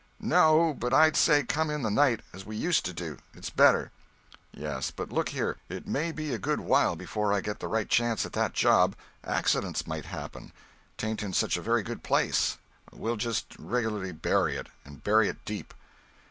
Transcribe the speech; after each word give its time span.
"No—but 0.19 0.95
I'd 0.95 1.15
say 1.15 1.43
come 1.43 1.69
in 1.69 1.83
the 1.83 1.91
night 1.91 2.21
as 2.33 2.43
we 2.43 2.55
used 2.55 2.85
to 2.85 2.93
do—it's 2.93 3.51
better." 3.51 3.91
"Yes: 4.51 4.89
but 4.89 5.11
look 5.11 5.29
here; 5.29 5.57
it 5.69 5.87
may 5.87 6.11
be 6.11 6.33
a 6.33 6.39
good 6.39 6.59
while 6.59 6.95
before 6.95 7.31
I 7.31 7.39
get 7.39 7.59
the 7.59 7.67
right 7.67 7.87
chance 7.87 8.25
at 8.25 8.33
that 8.33 8.53
job; 8.53 8.95
accidents 9.23 9.85
might 9.85 10.05
happen; 10.05 10.53
'tain't 10.97 11.21
in 11.21 11.33
such 11.33 11.55
a 11.55 11.61
very 11.61 11.83
good 11.83 12.01
place; 12.01 12.57
we'll 12.91 13.15
just 13.15 13.55
regularly 13.59 14.11
bury 14.11 14.55
it—and 14.57 15.03
bury 15.03 15.29
it 15.29 15.45
deep." 15.45 15.71